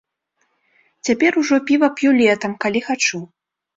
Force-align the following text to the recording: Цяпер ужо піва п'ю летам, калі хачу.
Цяпер 1.09 1.31
ужо 1.41 1.55
піва 1.67 1.87
п'ю 1.99 2.09
летам, 2.23 2.59
калі 2.67 2.83
хачу. 2.87 3.19